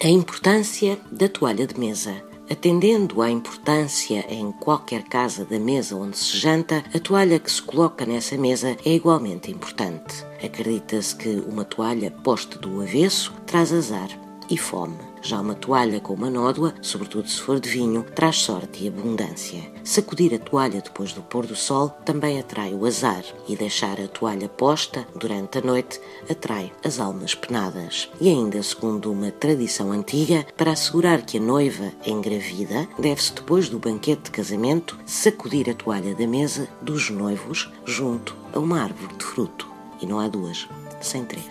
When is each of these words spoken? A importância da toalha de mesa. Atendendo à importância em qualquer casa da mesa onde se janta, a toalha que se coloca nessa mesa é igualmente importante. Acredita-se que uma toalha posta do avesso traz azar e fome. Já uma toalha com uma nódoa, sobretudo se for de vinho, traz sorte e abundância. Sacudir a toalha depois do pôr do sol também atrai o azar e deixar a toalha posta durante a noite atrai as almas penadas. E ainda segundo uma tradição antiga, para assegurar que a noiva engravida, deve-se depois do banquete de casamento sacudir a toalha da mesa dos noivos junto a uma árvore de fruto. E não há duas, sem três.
A 0.00 0.06
importância 0.06 0.96
da 1.10 1.28
toalha 1.28 1.66
de 1.66 1.76
mesa. 1.76 2.22
Atendendo 2.48 3.20
à 3.20 3.28
importância 3.28 4.24
em 4.32 4.52
qualquer 4.52 5.02
casa 5.02 5.44
da 5.44 5.58
mesa 5.58 5.96
onde 5.96 6.16
se 6.16 6.36
janta, 6.38 6.84
a 6.94 7.00
toalha 7.00 7.40
que 7.40 7.50
se 7.50 7.60
coloca 7.60 8.06
nessa 8.06 8.38
mesa 8.38 8.76
é 8.84 8.94
igualmente 8.94 9.50
importante. 9.50 10.24
Acredita-se 10.40 11.16
que 11.16 11.42
uma 11.48 11.64
toalha 11.64 12.12
posta 12.12 12.56
do 12.60 12.80
avesso 12.80 13.34
traz 13.44 13.72
azar 13.72 14.27
e 14.50 14.56
fome. 14.56 14.96
Já 15.20 15.40
uma 15.40 15.54
toalha 15.54 16.00
com 16.00 16.14
uma 16.14 16.30
nódoa, 16.30 16.74
sobretudo 16.80 17.28
se 17.28 17.40
for 17.40 17.58
de 17.58 17.68
vinho, 17.68 18.04
traz 18.14 18.36
sorte 18.36 18.84
e 18.84 18.88
abundância. 18.88 19.60
Sacudir 19.82 20.32
a 20.34 20.38
toalha 20.38 20.80
depois 20.80 21.12
do 21.12 21.22
pôr 21.22 21.46
do 21.46 21.56
sol 21.56 21.90
também 22.04 22.38
atrai 22.38 22.72
o 22.72 22.86
azar 22.86 23.24
e 23.48 23.56
deixar 23.56 24.00
a 24.00 24.08
toalha 24.08 24.48
posta 24.48 25.06
durante 25.14 25.58
a 25.58 25.60
noite 25.60 26.00
atrai 26.30 26.72
as 26.84 27.00
almas 27.00 27.34
penadas. 27.34 28.08
E 28.20 28.28
ainda 28.28 28.62
segundo 28.62 29.10
uma 29.10 29.30
tradição 29.30 29.92
antiga, 29.92 30.46
para 30.56 30.72
assegurar 30.72 31.22
que 31.22 31.38
a 31.38 31.40
noiva 31.40 31.92
engravida, 32.06 32.88
deve-se 32.98 33.34
depois 33.34 33.68
do 33.68 33.78
banquete 33.78 34.24
de 34.24 34.30
casamento 34.30 34.98
sacudir 35.04 35.68
a 35.68 35.74
toalha 35.74 36.14
da 36.14 36.26
mesa 36.26 36.68
dos 36.80 37.10
noivos 37.10 37.70
junto 37.84 38.36
a 38.52 38.58
uma 38.58 38.82
árvore 38.82 39.14
de 39.16 39.24
fruto. 39.24 39.68
E 40.00 40.06
não 40.06 40.20
há 40.20 40.28
duas, 40.28 40.68
sem 41.00 41.24
três. 41.24 41.48